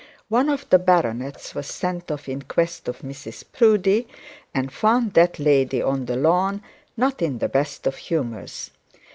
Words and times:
One 0.29 0.49
of 0.49 0.67
the 0.71 0.79
baronets 0.79 1.53
was 1.53 1.67
sent 1.67 2.09
off 2.09 2.27
in 2.27 2.41
quest 2.41 2.87
of 2.87 3.01
Mrs 3.03 3.43
Proudie, 3.53 4.07
and 4.51 4.73
found 4.73 5.13
that 5.13 5.37
lady 5.37 5.79
on 5.79 6.05
the 6.07 6.15
lawn 6.15 6.63
not 6.97 7.21
in 7.21 7.37
the 7.37 7.47
best 7.47 7.85
of 7.85 7.97
humours. 7.97 8.71